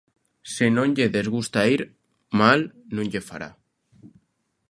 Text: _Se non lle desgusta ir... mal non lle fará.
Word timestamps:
_Se 0.53 0.65
non 0.75 0.87
lle 0.95 1.13
desgusta 1.17 1.61
ir... 1.75 1.81
mal 2.39 2.59
non 2.95 3.05
lle 3.11 3.21
fará. 3.29 3.49